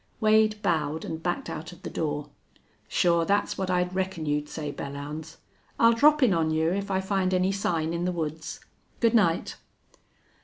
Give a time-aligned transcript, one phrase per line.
[0.19, 2.29] Wade bowed and backed out of the door.
[2.87, 5.37] "Sure that's what I'd reckon you'd say, Belllounds....
[5.79, 8.61] I'll drop in on you if I find any sign in the woods.
[8.99, 9.57] Good night."